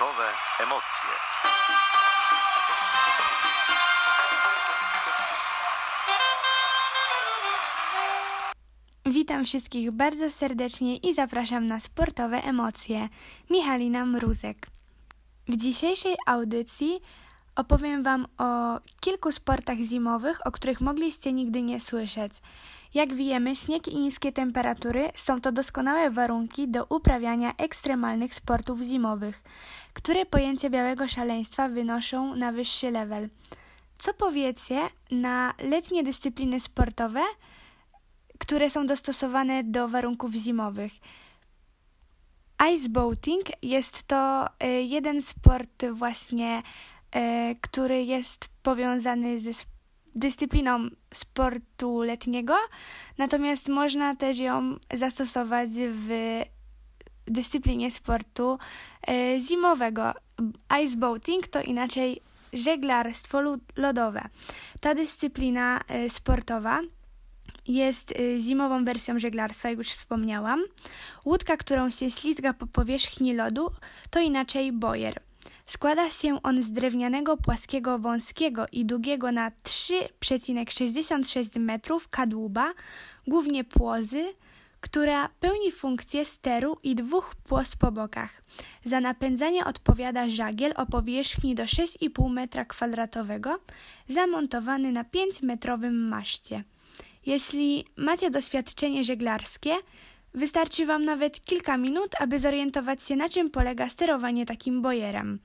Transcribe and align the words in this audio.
Sportowe 0.00 0.28
emocje. 0.60 1.10
Witam 9.06 9.44
wszystkich 9.44 9.90
bardzo 9.90 10.30
serdecznie 10.30 10.96
i 10.96 11.14
zapraszam 11.14 11.66
na 11.66 11.80
sportowe 11.80 12.36
emocje. 12.36 13.08
Michalina 13.50 14.06
Mruzek. 14.06 14.66
W 15.48 15.56
dzisiejszej 15.56 16.16
audycji 16.26 17.00
opowiem 17.60 18.02
Wam 18.02 18.26
o 18.38 18.80
kilku 19.00 19.32
sportach 19.32 19.78
zimowych, 19.78 20.46
o 20.46 20.50
których 20.50 20.80
mogliście 20.80 21.32
nigdy 21.32 21.62
nie 21.62 21.80
słyszeć. 21.80 22.32
Jak 22.94 23.14
wiemy, 23.14 23.56
śnieg 23.56 23.88
i 23.88 23.98
niskie 23.98 24.32
temperatury 24.32 25.10
są 25.14 25.40
to 25.40 25.52
doskonałe 25.52 26.10
warunki 26.10 26.68
do 26.68 26.84
uprawiania 26.84 27.54
ekstremalnych 27.56 28.34
sportów 28.34 28.80
zimowych, 28.80 29.42
które 29.92 30.26
pojęcie 30.26 30.70
białego 30.70 31.08
szaleństwa 31.08 31.68
wynoszą 31.68 32.36
na 32.36 32.52
wyższy 32.52 32.90
level. 32.90 33.28
Co 33.98 34.14
powiecie 34.14 34.88
na 35.10 35.54
letnie 35.58 36.02
dyscypliny 36.02 36.60
sportowe, 36.60 37.22
które 38.38 38.70
są 38.70 38.86
dostosowane 38.86 39.64
do 39.64 39.88
warunków 39.88 40.32
zimowych? 40.32 40.92
Iceboating 42.74 43.42
jest 43.62 44.02
to 44.02 44.46
y, 44.64 44.66
jeden 44.82 45.22
sport 45.22 45.86
właśnie, 45.92 46.62
który 47.60 48.02
jest 48.02 48.48
powiązany 48.62 49.38
ze 49.38 49.50
dyscypliną 50.14 50.88
sportu 51.14 52.02
letniego, 52.02 52.56
natomiast 53.18 53.68
można 53.68 54.16
też 54.16 54.38
ją 54.38 54.76
zastosować 54.94 55.70
w 55.74 56.40
dyscyplinie 57.26 57.90
sportu 57.90 58.58
y, 59.10 59.40
zimowego. 59.40 60.14
Iceboating 60.82 61.48
to 61.48 61.62
inaczej 61.62 62.22
żeglarstwo 62.52 63.40
lodowe. 63.76 64.28
Ta 64.80 64.94
dyscyplina 64.94 65.80
sportowa 66.08 66.80
jest 67.68 68.14
zimową 68.38 68.84
wersją 68.84 69.18
żeglarstwa, 69.18 69.68
jak 69.68 69.78
już 69.78 69.88
wspomniałam. 69.88 70.60
Łódka, 71.24 71.56
którą 71.56 71.90
się 71.90 72.10
ślizga 72.10 72.52
po 72.52 72.66
powierzchni 72.66 73.34
lodu, 73.34 73.70
to 74.10 74.20
inaczej 74.20 74.72
bojer. 74.72 75.29
Składa 75.70 76.10
się 76.10 76.42
on 76.42 76.62
z 76.62 76.72
drewnianego, 76.72 77.36
płaskiego, 77.36 77.98
wąskiego 77.98 78.66
i 78.72 78.84
długiego 78.84 79.32
na 79.32 79.50
3,66 79.50 81.60
metrów 81.60 82.08
kadłuba, 82.08 82.72
głównie 83.26 83.64
płozy, 83.64 84.34
która 84.80 85.28
pełni 85.28 85.72
funkcję 85.72 86.24
steru 86.24 86.76
i 86.82 86.94
dwóch 86.94 87.34
płos 87.34 87.76
po 87.76 87.92
bokach. 87.92 88.42
Za 88.84 89.00
napędzanie 89.00 89.64
odpowiada 89.64 90.28
żagiel 90.28 90.72
o 90.76 90.86
powierzchni 90.86 91.54
do 91.54 91.62
6,5 91.62 92.30
metra 92.30 92.64
kwadratowego, 92.64 93.58
zamontowany 94.08 94.92
na 94.92 95.04
5-metrowym 95.04 95.92
maszcie. 95.92 96.64
Jeśli 97.26 97.84
macie 97.96 98.30
doświadczenie 98.30 99.04
żeglarskie, 99.04 99.74
wystarczy 100.34 100.86
Wam 100.86 101.04
nawet 101.04 101.44
kilka 101.44 101.76
minut, 101.76 102.10
aby 102.20 102.38
zorientować 102.38 103.02
się, 103.02 103.16
na 103.16 103.28
czym 103.28 103.50
polega 103.50 103.88
sterowanie 103.88 104.46
takim 104.46 104.82
bojerem. 104.82 105.38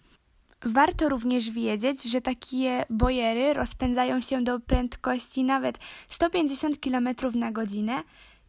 Warto 0.65 1.09
również 1.09 1.49
wiedzieć, 1.49 2.03
że 2.03 2.21
takie 2.21 2.85
bojery 2.89 3.53
rozpędzają 3.53 4.21
się 4.21 4.43
do 4.43 4.59
prędkości 4.59 5.43
nawet 5.43 5.79
150 6.09 6.77
km 6.79 7.09
na 7.33 7.51
godzinę. 7.51 8.03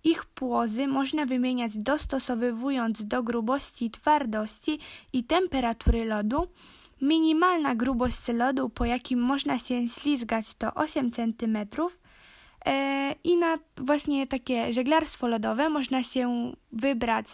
Ich 0.05 0.25
płozy 0.25 0.87
można 0.87 1.27
wymieniać 1.27 1.79
dostosowując 1.79 3.07
do 3.07 3.23
grubości, 3.23 3.91
twardości 3.91 4.79
i 5.13 5.25
temperatury 5.25 6.05
lodu. 6.05 6.47
Minimalna 7.03 7.75
grubość 7.75 8.29
lodu, 8.29 8.69
po 8.69 8.85
jakim 8.85 9.21
można 9.21 9.59
się 9.59 9.89
ślizgać, 9.89 10.55
to 10.55 10.75
8 10.75 11.11
cm, 11.11 11.59
E, 12.67 13.15
I 13.25 13.37
na 13.37 13.59
właśnie 13.77 14.27
takie 14.27 14.73
żeglarstwo 14.73 15.29
lodowe 15.29 15.69
można 15.69 16.03
się 16.03 16.53
wybrać 16.73 17.27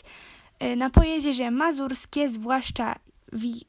e, 0.58 0.76
na 0.76 0.90
pojezierze 0.90 1.50
mazurskie, 1.50 2.28
zwłaszcza 2.28 2.96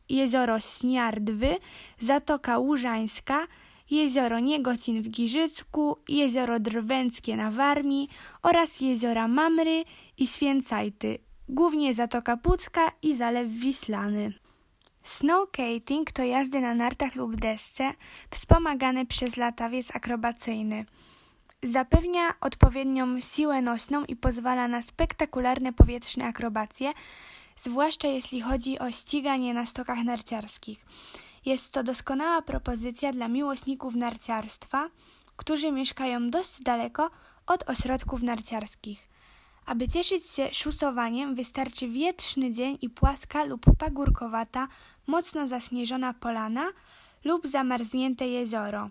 jezioro 0.09 0.59
Śniardwy, 0.59 1.57
Zatoka 1.99 2.57
Łużańska, 2.57 3.47
jezioro 3.91 4.39
Niegocin 4.39 5.01
w 5.01 5.09
Giżycku, 5.09 5.97
jezioro 6.07 6.59
Drwęckie 6.59 7.35
na 7.35 7.51
Warmii 7.51 8.09
oraz 8.41 8.81
jeziora 8.81 9.27
Mamry 9.27 9.83
i 10.17 10.27
Święcajty, 10.27 11.17
głównie 11.49 11.93
Zatoka 11.93 12.37
Pucka 12.37 12.91
i 13.01 13.15
Zalew 13.15 13.49
Wislany. 13.49 14.33
Snowkating 15.03 16.11
to 16.11 16.23
jazdy 16.23 16.61
na 16.61 16.75
nartach 16.75 17.15
lub 17.15 17.35
desce 17.35 17.93
wspomagane 18.29 19.05
przez 19.05 19.37
latawiec 19.37 19.95
akrobacyjny. 19.95 20.85
Zapewnia 21.63 22.33
odpowiednią 22.41 23.19
siłę 23.19 23.61
nośną 23.61 24.05
i 24.05 24.15
pozwala 24.15 24.67
na 24.67 24.81
spektakularne 24.81 25.73
powietrzne 25.73 26.25
akrobacje, 26.25 26.91
zwłaszcza 27.55 28.07
jeśli 28.07 28.41
chodzi 28.41 28.79
o 28.79 28.91
ściganie 28.91 29.53
na 29.53 29.65
stokach 29.65 30.03
narciarskich. 30.03 30.85
Jest 31.45 31.71
to 31.71 31.83
doskonała 31.83 32.41
propozycja 32.41 33.11
dla 33.11 33.27
miłośników 33.27 33.95
narciarstwa, 33.95 34.89
którzy 35.35 35.71
mieszkają 35.71 36.29
dość 36.29 36.61
daleko 36.61 37.09
od 37.47 37.69
ośrodków 37.69 38.23
narciarskich. 38.23 39.09
Aby 39.65 39.87
cieszyć 39.87 40.29
się 40.29 40.53
szusowaniem, 40.53 41.35
wystarczy 41.35 41.87
wietrzny 41.87 42.51
dzień 42.51 42.77
i 42.81 42.89
płaska 42.89 43.43
lub 43.43 43.65
pagórkowata, 43.79 44.67
mocno 45.07 45.47
zasnieżona 45.47 46.13
polana 46.13 46.69
lub 47.23 47.47
zamarznięte 47.47 48.27
jezioro. 48.27 48.89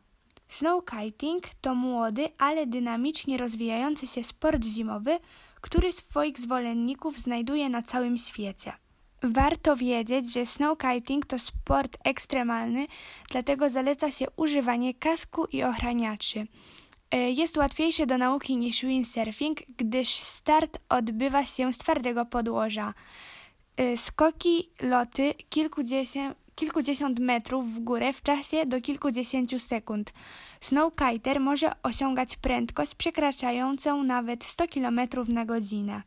Snowkiting 0.53 1.43
to 1.61 1.75
młody, 1.75 2.29
ale 2.39 2.67
dynamicznie 2.67 3.39
rozwijający 3.39 4.07
się 4.07 4.25
sport 4.25 4.65
zimowy, 4.65 5.19
który 5.61 5.93
swoich 5.93 6.41
zwolenników 6.41 7.19
znajduje 7.19 7.69
na 7.69 7.83
całym 7.83 8.19
świecie. 8.19 8.73
Warto 9.23 9.77
wiedzieć, 9.77 10.33
że 10.33 10.47
snowkiting 10.47 11.27
to 11.27 11.39
sport 11.39 11.99
ekstremalny, 12.05 12.87
dlatego 13.31 13.71
zaleca 13.71 14.11
się 14.11 14.27
używanie 14.37 14.95
kasku 14.95 15.45
i 15.45 15.63
ochraniaczy. 15.63 16.47
E, 17.11 17.31
jest 17.31 17.57
łatwiejszy 17.57 18.07
do 18.07 18.19
nauki 18.19 18.57
niż 18.57 18.83
windsurfing, 18.83 19.59
gdyż 19.77 20.09
start 20.09 20.79
odbywa 20.89 21.45
się 21.45 21.73
z 21.73 21.79
twardego 21.79 22.25
podłoża. 22.27 22.95
E, 23.77 23.97
skoki, 23.97 24.71
loty 24.83 25.35
kilkudziesiąt 25.49 26.42
kilkudziesiąt 26.55 27.21
metrów 27.21 27.75
w 27.75 27.79
górę 27.79 28.13
w 28.13 28.23
czasie 28.23 28.65
do 28.67 28.81
kilkudziesięciu 28.81 29.59
sekund. 29.59 30.13
Snowkiter 30.61 31.41
może 31.41 31.73
osiągać 31.83 32.37
prędkość 32.37 32.95
przekraczającą 32.95 34.03
nawet 34.03 34.45
100 34.45 34.65
km 34.69 35.01
na 35.29 35.45
godzinę. 35.45 36.03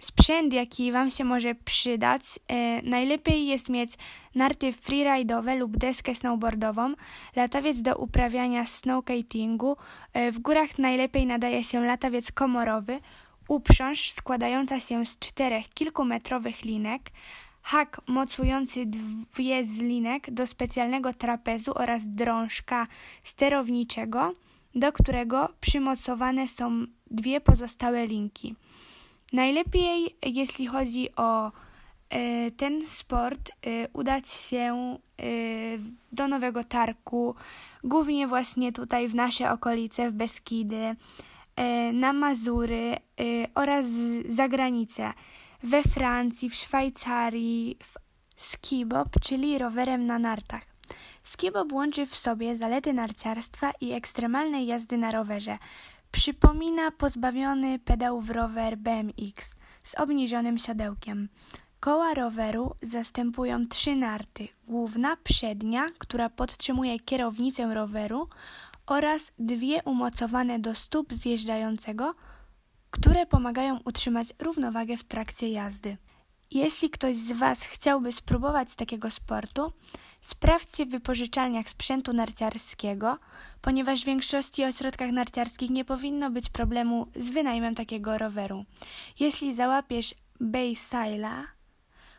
Sprzęt, 0.00 0.52
jaki 0.52 0.92
Wam 0.92 1.10
się 1.10 1.24
może 1.24 1.54
przydać, 1.54 2.22
e, 2.48 2.82
najlepiej 2.82 3.46
jest 3.46 3.68
mieć 3.68 3.90
narty 4.34 4.72
freeride'owe 4.72 5.58
lub 5.58 5.76
deskę 5.76 6.14
snowboardową, 6.14 6.94
latawiec 7.36 7.82
do 7.82 7.96
uprawiania 7.96 8.66
snowkitingu. 8.66 9.76
E, 10.12 10.32
w 10.32 10.38
górach 10.38 10.78
najlepiej 10.78 11.26
nadaje 11.26 11.64
się 11.64 11.80
latawiec 11.80 12.32
komorowy, 12.32 13.00
uprząż 13.48 14.12
składająca 14.12 14.80
się 14.80 15.06
z 15.06 15.18
czterech 15.18 15.68
kilkumetrowych 15.68 16.64
linek, 16.64 17.10
hak 17.66 18.00
mocujący 18.06 18.86
dwie 18.86 19.64
z 19.64 19.80
linek 19.80 20.30
do 20.30 20.46
specjalnego 20.46 21.12
trapezu 21.12 21.72
oraz 21.74 22.02
drążka 22.06 22.86
sterowniczego, 23.22 24.32
do 24.74 24.92
którego 24.92 25.48
przymocowane 25.60 26.48
są 26.48 26.86
dwie 27.10 27.40
pozostałe 27.40 28.06
linki. 28.06 28.54
Najlepiej, 29.32 30.16
jeśli 30.22 30.66
chodzi 30.66 31.16
o 31.16 31.48
y, 31.48 32.50
ten 32.50 32.86
sport, 32.86 33.50
y, 33.50 33.88
udać 33.92 34.28
się 34.28 34.98
y, 35.20 35.78
do 36.12 36.28
Nowego 36.28 36.64
Tarku, 36.64 37.34
głównie 37.84 38.26
właśnie 38.26 38.72
tutaj 38.72 39.08
w 39.08 39.14
nasze 39.14 39.50
okolice, 39.50 40.10
w 40.10 40.14
Beskidy, 40.14 40.96
na 41.92 42.12
Mazury 42.12 42.96
oraz 43.54 43.86
za 44.28 44.48
granicę 44.48 45.12
we 45.66 45.82
Francji, 45.82 46.50
w 46.50 46.54
Szwajcarii, 46.54 47.78
w 47.82 47.98
skibob, 48.36 49.08
czyli 49.20 49.58
rowerem 49.58 50.06
na 50.06 50.18
nartach. 50.18 50.62
Skibob 51.22 51.72
łączy 51.72 52.06
w 52.06 52.16
sobie 52.16 52.56
zalety 52.56 52.92
narciarstwa 52.92 53.72
i 53.80 53.92
ekstremalnej 53.92 54.66
jazdy 54.66 54.96
na 54.98 55.12
rowerze. 55.12 55.56
Przypomina 56.12 56.90
pozbawiony 56.90 57.78
pedałów 57.78 58.30
rower 58.30 58.78
BMX 58.78 59.56
z 59.84 59.94
obniżonym 59.94 60.58
siodełkiem. 60.58 61.28
Koła 61.80 62.14
roweru 62.14 62.74
zastępują 62.82 63.68
trzy 63.68 63.94
narty: 63.94 64.48
główna, 64.68 65.16
przednia, 65.24 65.86
która 65.98 66.30
podtrzymuje 66.30 67.00
kierownicę 67.00 67.74
roweru, 67.74 68.28
oraz 68.86 69.32
dwie 69.38 69.82
umocowane 69.84 70.58
do 70.58 70.74
stóp 70.74 71.12
zjeżdżającego, 71.12 72.14
które 72.90 73.26
pomagają 73.26 73.80
utrzymać 73.84 74.28
równowagę 74.38 74.96
w 74.96 75.04
trakcie 75.04 75.48
jazdy. 75.48 75.96
Jeśli 76.50 76.90
ktoś 76.90 77.16
z 77.16 77.32
Was 77.32 77.62
chciałby 77.62 78.12
spróbować 78.12 78.74
takiego 78.74 79.10
sportu, 79.10 79.72
sprawdźcie 80.20 80.86
w 80.86 80.90
wypożyczalniach 80.90 81.68
sprzętu 81.68 82.12
narciarskiego, 82.12 83.18
ponieważ 83.60 84.02
w 84.02 84.06
większości 84.06 84.64
ośrodkach 84.64 85.12
narciarskich 85.12 85.70
nie 85.70 85.84
powinno 85.84 86.30
być 86.30 86.48
problemu 86.50 87.06
z 87.16 87.30
wynajmem 87.30 87.74
takiego 87.74 88.18
roweru. 88.18 88.64
Jeśli 89.20 89.54
załapiesz 89.54 90.14
Baysaila, 90.40 91.44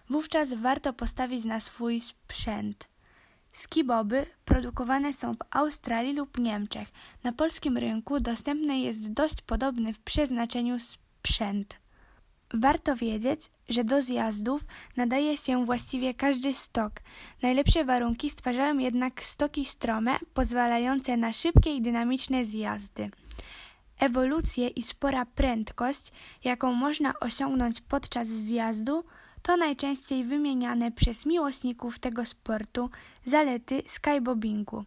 wówczas 0.10 0.54
warto 0.54 0.94
postawić 0.94 1.46
na 1.46 1.60
swój 1.60 2.00
sprzęt. 2.00 2.97
Skiboby 3.58 4.26
produkowane 4.46 5.14
są 5.14 5.34
w 5.34 5.38
Australii 5.52 6.14
lub 6.14 6.38
Niemczech. 6.38 6.88
Na 7.24 7.32
polskim 7.32 7.78
rynku 7.78 8.20
dostępny 8.20 8.80
jest 8.80 9.12
dość 9.12 9.42
podobny 9.42 9.94
w 9.94 10.00
przeznaczeniu 10.00 10.78
sprzęt. 10.80 11.78
Warto 12.54 12.96
wiedzieć, 12.96 13.50
że 13.70 13.84
do 13.84 14.02
zjazdów 14.02 14.66
nadaje 14.98 15.38
się 15.38 15.66
właściwie 15.66 16.14
każdy 16.14 16.54
stok. 16.54 16.94
Najlepsze 17.42 17.86
warunki 17.86 18.30
stwarzają 18.30 18.78
jednak 18.78 19.24
stoki 19.24 19.66
strome, 19.66 20.18
pozwalające 20.34 21.18
na 21.18 21.34
szybkie 21.34 21.76
i 21.76 21.82
dynamiczne 21.82 22.46
zjazdy. 22.46 23.10
Ewolucję 24.00 24.68
i 24.68 24.84
spora 24.84 25.26
prędkość, 25.26 26.12
jaką 26.44 26.74
można 26.74 27.14
osiągnąć 27.20 27.82
podczas 27.82 28.28
zjazdu, 28.28 29.04
to 29.48 29.58
najczęściej 29.58 30.24
wymieniane 30.24 30.92
przez 30.92 31.26
miłośników 31.26 32.00
tego 32.00 32.26
sportu 32.26 32.90
zalety 33.26 33.84
skybobingu. 33.88 34.84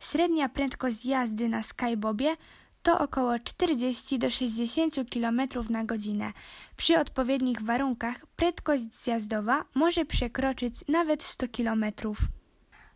Średnia 0.00 0.48
prędkość 0.48 1.04
jazdy 1.04 1.48
na 1.48 1.62
skybobie 1.62 2.36
to 2.82 2.98
około 2.98 3.38
40 3.38 4.18
do 4.18 4.30
60 4.30 4.94
km 5.14 5.40
na 5.70 5.84
godzinę. 5.84 6.32
Przy 6.76 6.98
odpowiednich 6.98 7.62
warunkach 7.62 8.26
prędkość 8.26 8.94
zjazdowa 8.94 9.64
może 9.74 10.04
przekroczyć 10.04 10.74
nawet 10.88 11.22
100 11.22 11.46
km. 11.56 11.84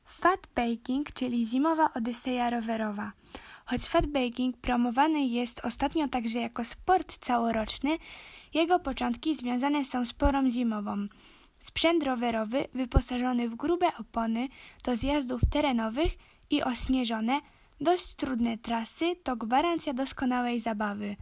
Fatbaking, 0.05 1.13
czyli 1.13 1.47
zimowa 1.47 1.91
odyseja 1.95 2.51
rowerowa. 2.51 3.13
Choć 3.65 3.83
fatbaking 3.83 4.57
promowany 4.57 5.27
jest 5.27 5.61
ostatnio 5.65 6.09
także 6.09 6.41
jako 6.41 6.65
sport 6.65 7.19
całoroczny, 7.19 7.99
jego 8.55 8.79
początki 8.79 9.35
związane 9.35 9.85
są 9.85 10.05
z 10.05 10.13
porą 10.13 10.51
zimową. 10.51 11.07
Sprzęt 11.59 12.03
rowerowy 12.03 12.69
wyposażony 12.75 13.49
w 13.49 13.55
grube 13.55 13.87
opony 13.99 14.49
do 14.85 14.97
zjazdów 14.97 15.41
terenowych 15.51 16.13
i 16.51 16.63
ośnieżone, 16.63 17.41
dość 17.81 18.15
trudne 18.15 18.59
trasy 18.59 19.17
to 19.23 19.37
gwarancja 19.37 19.93
doskonałej 19.93 20.61
zabawy. 20.61 21.17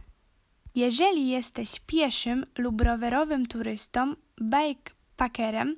Jeżeli 0.75 1.29
jesteś 1.29 1.79
pieszym 1.79 2.45
lub 2.57 2.81
rowerowym 2.81 3.45
turystą, 3.45 4.15
bikepackerem, 4.41 5.75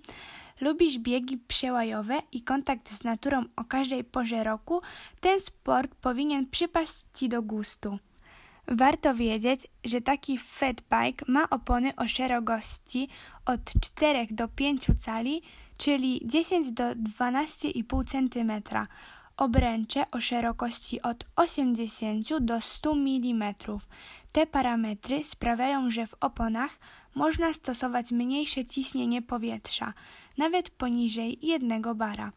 lubisz 0.62 1.00
biegi 1.00 1.38
przełajowe 1.38 2.20
i 2.32 2.42
kontakt 2.42 2.90
z 2.90 3.04
naturą 3.04 3.44
o 3.56 3.64
każdej 3.64 4.04
porze 4.04 4.44
roku, 4.44 4.82
ten 5.20 5.40
sport 5.40 5.96
powinien 5.96 6.50
przypaść 6.50 6.94
Ci 7.14 7.30
do 7.30 7.42
gustu. 7.42 8.00
Warto 8.68 9.16
wiedzieć, 9.16 9.68
że 9.86 10.02
taki 10.02 10.38
fatbike 10.38 11.26
ma 11.28 11.50
opony 11.50 11.96
o 11.96 12.08
szerokości 12.08 13.08
od 13.46 13.62
4 13.82 14.28
do 14.32 14.48
5 14.48 14.86
cali, 15.00 15.42
czyli 15.78 16.22
10 16.26 16.72
do 16.72 16.84
12,5 16.84 18.04
cm, 18.06 18.78
obręcze 19.38 20.12
o 20.12 20.22
szerokości 20.22 21.02
od 21.02 21.26
80 21.36 22.38
do 22.40 22.62
100 22.62 22.92
mm. 22.92 23.54
Te 24.32 24.48
parametry 24.48 25.24
sprawiają, 25.24 25.90
że 25.90 26.08
w 26.08 26.16
oponach 26.20 26.80
można 27.16 27.54
stosować 27.54 28.12
mniejsze 28.12 28.66
ciśnienie 28.66 29.22
powietrza, 29.22 29.94
nawet 30.38 30.70
poniżej 30.70 31.40
1 31.42 31.82
bara. 31.96 32.32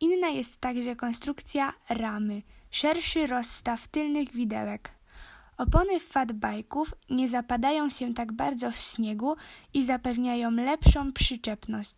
Inna 0.00 0.28
jest 0.28 0.60
także 0.60 0.96
konstrukcja 0.96 1.72
ramy, 1.88 2.42
szerszy 2.70 3.26
rozstaw 3.26 3.88
tylnych 3.88 4.32
widełek. 4.32 5.01
Opony 5.62 6.00
fatbajków 6.00 6.94
nie 7.10 7.28
zapadają 7.28 7.90
się 7.90 8.14
tak 8.14 8.32
bardzo 8.32 8.70
w 8.70 8.76
śniegu 8.76 9.36
i 9.74 9.84
zapewniają 9.84 10.50
lepszą 10.50 11.12
przyczepność. 11.12 11.94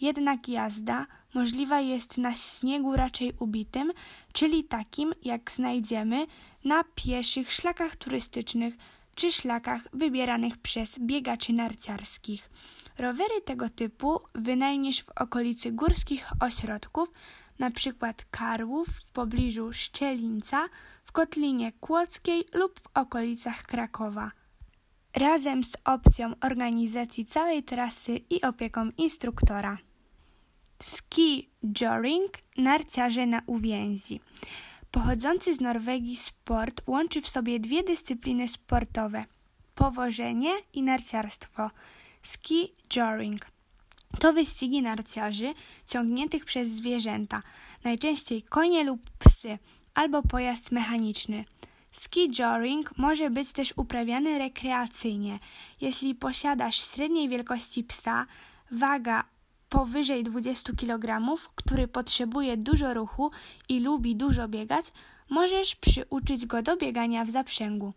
Jednak 0.00 0.48
jazda 0.48 1.06
możliwa 1.34 1.80
jest 1.80 2.18
na 2.18 2.34
śniegu 2.34 2.96
raczej 2.96 3.32
ubitym, 3.38 3.92
czyli 4.32 4.64
takim 4.64 5.14
jak 5.22 5.50
znajdziemy 5.50 6.26
na 6.64 6.84
pieszych 6.94 7.52
szlakach 7.52 7.96
turystycznych 7.96 8.74
czy 9.14 9.32
szlakach 9.32 9.82
wybieranych 9.92 10.58
przez 10.58 10.98
biegaczy 10.98 11.52
narciarskich. 11.52 12.50
Rowery 12.98 13.40
tego 13.44 13.68
typu 13.68 14.20
wynajmiesz 14.34 15.02
w 15.02 15.10
okolicy 15.16 15.72
górskich 15.72 16.26
ośrodków, 16.40 17.12
np. 17.60 18.14
Karłów 18.30 18.88
w 18.88 19.10
pobliżu 19.10 19.72
Szczelinca, 19.72 20.68
w 21.12 21.14
Kotlinie 21.14 21.72
Kłodzkiej 21.72 22.44
lub 22.54 22.80
w 22.80 22.88
okolicach 22.94 23.62
Krakowa. 23.62 24.30
Razem 25.16 25.64
z 25.64 25.76
opcją 25.84 26.32
organizacji 26.40 27.26
całej 27.26 27.62
trasy 27.62 28.20
i 28.30 28.42
opieką 28.42 28.90
instruktora. 28.98 29.78
Ski 30.82 31.50
joring 31.78 32.32
narciarze 32.56 33.26
na 33.26 33.42
uwięzi. 33.46 34.20
Pochodzący 34.90 35.54
z 35.54 35.60
Norwegii 35.60 36.16
sport 36.16 36.82
łączy 36.86 37.22
w 37.22 37.28
sobie 37.28 37.60
dwie 37.60 37.82
dyscypliny 37.82 38.48
sportowe: 38.48 39.24
powożenie 39.74 40.52
i 40.72 40.82
narciarstwo. 40.82 41.70
Ski 42.22 42.72
joring 42.88 43.46
to 44.18 44.32
wyścigi 44.32 44.82
narciarzy 44.82 45.54
ciągniętych 45.86 46.44
przez 46.44 46.68
zwierzęta, 46.68 47.42
najczęściej 47.84 48.42
konie 48.42 48.84
lub 48.84 49.10
psy, 49.18 49.58
albo 49.94 50.22
pojazd 50.22 50.72
mechaniczny. 50.72 51.44
Ski 51.92 52.30
joring 52.30 52.98
może 52.98 53.30
być 53.30 53.52
też 53.52 53.74
uprawiany 53.76 54.38
rekreacyjnie. 54.38 55.38
Jeśli 55.80 56.14
posiadasz 56.14 56.90
średniej 56.92 57.28
wielkości 57.28 57.84
psa, 57.84 58.26
waga 58.70 59.24
powyżej 59.68 60.24
20 60.24 60.72
kg, 60.72 61.36
który 61.54 61.88
potrzebuje 61.88 62.56
dużo 62.56 62.94
ruchu 62.94 63.30
i 63.68 63.80
lubi 63.80 64.16
dużo 64.16 64.48
biegać, 64.48 64.86
możesz 65.32 65.76
przyuczyć 65.76 66.46
go 66.46 66.62
do 66.62 66.76
biegania 66.76 67.24
w 67.24 67.30
zaprzęgu. 67.30 67.92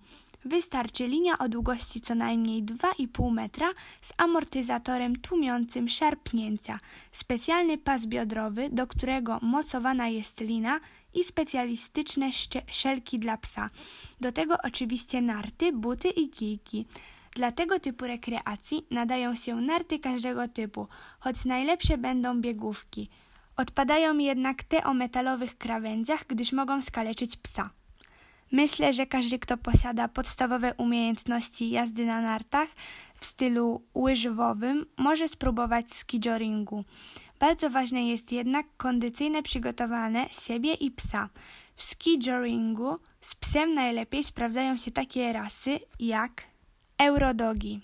Wystarczy 0.45 1.07
linia 1.07 1.37
o 1.37 1.49
długości 1.49 2.01
co 2.01 2.15
najmniej 2.15 2.63
2,5 2.63 3.31
metra 3.31 3.71
z 4.01 4.13
amortyzatorem 4.17 5.15
tłumiącym 5.15 5.89
szarpnięcia, 5.89 6.79
specjalny 7.11 7.77
pas 7.77 8.05
biodrowy, 8.05 8.69
do 8.71 8.87
którego 8.87 9.39
mocowana 9.41 10.07
jest 10.07 10.41
lina 10.41 10.79
i 11.13 11.23
specjalistyczne 11.23 12.29
szelki 12.71 13.19
dla 13.19 13.37
psa. 13.37 13.69
Do 14.21 14.31
tego 14.31 14.55
oczywiście 14.63 15.21
narty, 15.21 15.71
buty 15.71 16.09
i 16.09 16.29
kijki. 16.29 16.85
Dla 17.31 17.51
tego 17.51 17.79
typu 17.79 18.05
rekreacji 18.05 18.85
nadają 18.91 19.35
się 19.35 19.55
narty 19.55 19.99
każdego 19.99 20.47
typu, 20.47 20.87
choć 21.19 21.45
najlepsze 21.45 21.97
będą 21.97 22.41
biegówki. 22.41 23.09
Odpadają 23.57 24.17
jednak 24.17 24.63
te 24.63 24.83
o 24.83 24.93
metalowych 24.93 25.57
krawędziach, 25.57 26.27
gdyż 26.27 26.51
mogą 26.51 26.81
skaleczyć 26.81 27.37
psa. 27.37 27.69
Myślę, 28.51 28.93
że 28.93 29.05
każdy, 29.05 29.39
kto 29.39 29.57
posiada 29.57 30.07
podstawowe 30.07 30.73
umiejętności 30.73 31.69
jazdy 31.69 32.05
na 32.05 32.21
nartach 32.21 32.69
w 33.15 33.25
stylu 33.25 33.81
łyżwowym, 33.95 34.85
może 34.97 35.27
spróbować 35.27 35.93
skijoringu. 35.93 36.83
Bardzo 37.39 37.69
ważne 37.69 38.07
jest 38.07 38.31
jednak 38.31 38.65
kondycyjne 38.77 39.43
przygotowanie 39.43 40.29
siebie 40.31 40.73
i 40.73 40.91
psa. 40.91 41.29
W 41.75 41.83
skijoringu 41.83 42.97
z 43.21 43.35
psem 43.35 43.73
najlepiej 43.73 44.23
sprawdzają 44.23 44.77
się 44.77 44.91
takie 44.91 45.33
rasy 45.33 45.79
jak 45.99 46.43
eurodogi. 46.97 47.81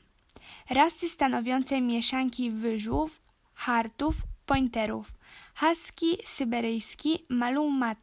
Rasy 0.69 1.09
stanowiące 1.09 1.81
mieszanki 1.81 2.51
wyżłów, 2.51 3.21
hartów, 3.53 4.15
pointerów. 4.45 5.11
Husky 5.59 6.17
syberyjski, 6.23 7.25
malumat, 7.29 7.97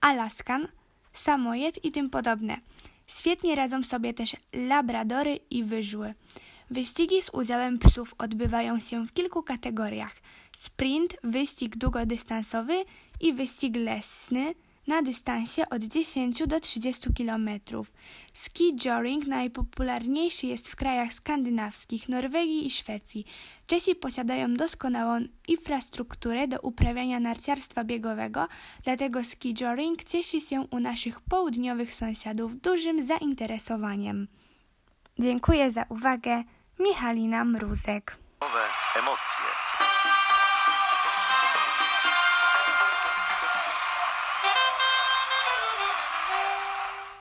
alaskan– 0.00 0.68
samojed 1.14 1.84
i 1.84 1.92
tym 1.92 2.10
podobne. 2.10 2.60
Świetnie 3.06 3.54
radzą 3.54 3.82
sobie 3.82 4.14
też 4.14 4.36
labradory 4.52 5.38
i 5.50 5.64
wyżły. 5.64 6.14
Wyścigi 6.70 7.22
z 7.22 7.30
udziałem 7.32 7.78
psów 7.78 8.14
odbywają 8.18 8.80
się 8.80 9.06
w 9.06 9.12
kilku 9.12 9.42
kategoriach: 9.42 10.14
sprint, 10.56 11.16
wyścig 11.24 11.76
długodystansowy 11.76 12.84
i 13.20 13.32
wyścig 13.32 13.76
lesny 13.76 14.54
na 14.86 15.02
dystansie 15.02 15.68
od 15.70 15.82
10 15.82 16.46
do 16.46 16.60
30 16.60 17.10
km. 17.14 17.48
Ski 18.32 18.76
joring 18.76 19.26
najpopularniejszy 19.26 20.46
jest 20.46 20.68
w 20.68 20.76
krajach 20.76 21.12
skandynawskich, 21.12 22.08
Norwegii 22.08 22.66
i 22.66 22.70
Szwecji. 22.70 23.24
Czesi 23.66 23.94
posiadają 23.94 24.54
doskonałą 24.54 25.20
infrastrukturę 25.48 26.48
do 26.48 26.60
uprawiania 26.60 27.20
narciarstwa 27.20 27.84
biegowego, 27.84 28.46
dlatego 28.84 29.24
ski 29.24 29.54
joring 29.54 30.04
cieszy 30.04 30.40
się 30.40 30.66
u 30.70 30.80
naszych 30.80 31.20
południowych 31.20 31.94
sąsiadów 31.94 32.60
dużym 32.60 33.06
zainteresowaniem. 33.06 34.28
Dziękuję 35.18 35.70
za 35.70 35.84
uwagę. 35.88 36.44
Michalina 36.78 37.44
Mruzek 37.44 38.16
Nowe 38.40 38.64
emocje. 38.98 39.63